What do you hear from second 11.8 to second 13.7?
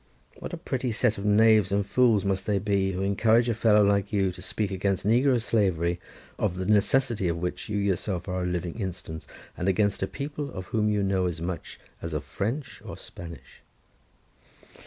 as of French or Spanish."